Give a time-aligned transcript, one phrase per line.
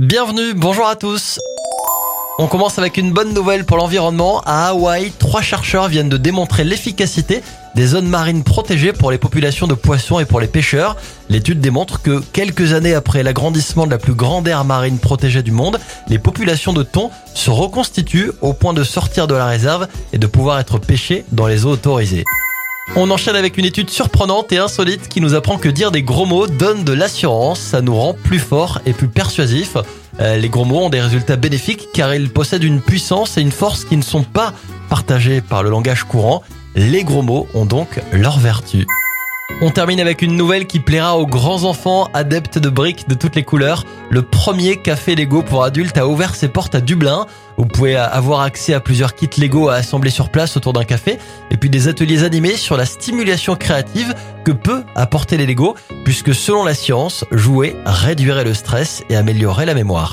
[0.00, 1.38] Bienvenue, bonjour à tous.
[2.40, 4.40] On commence avec une bonne nouvelle pour l'environnement.
[4.44, 7.44] À Hawaï, trois chercheurs viennent de démontrer l'efficacité
[7.76, 10.96] des zones marines protégées pour les populations de poissons et pour les pêcheurs.
[11.28, 15.52] L'étude démontre que quelques années après l'agrandissement de la plus grande aire marine protégée du
[15.52, 20.18] monde, les populations de thon se reconstituent au point de sortir de la réserve et
[20.18, 22.24] de pouvoir être pêchées dans les eaux autorisées.
[22.96, 26.26] On enchaîne avec une étude surprenante et insolite qui nous apprend que dire des gros
[26.26, 29.76] mots donne de l'assurance, ça nous rend plus forts et plus persuasifs.
[30.20, 33.50] Euh, les gros mots ont des résultats bénéfiques car ils possèdent une puissance et une
[33.50, 34.52] force qui ne sont pas
[34.88, 36.42] partagées par le langage courant.
[36.76, 38.86] Les gros mots ont donc leur vertu.
[39.60, 43.36] On termine avec une nouvelle qui plaira aux grands enfants adeptes de briques de toutes
[43.36, 43.84] les couleurs.
[44.10, 47.26] Le premier café Lego pour adultes a ouvert ses portes à Dublin.
[47.56, 51.18] Vous pouvez avoir accès à plusieurs kits Lego à assembler sur place autour d'un café
[51.52, 54.14] et puis des ateliers animés sur la stimulation créative
[54.44, 59.66] que peut apporter les Lego puisque selon la science, jouer réduirait le stress et améliorerait
[59.66, 60.12] la mémoire.